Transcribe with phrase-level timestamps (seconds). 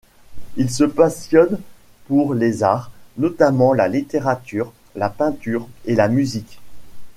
[0.57, 1.59] Il se passionne
[2.07, 6.59] pour les arts, notamment la littérature, la peinture, et la musique.